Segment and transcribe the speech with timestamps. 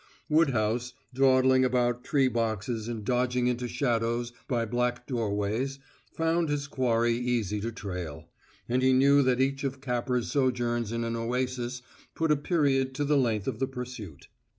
[0.29, 5.77] Woodhouse, dawdling about tree boxes and dodging into shadows by black doorways,
[6.11, 8.27] found his quarry easy to trail.
[8.67, 11.83] And he knew that each of Capper's sojourns in an oasis
[12.15, 14.27] put a period to the length of the pursuit.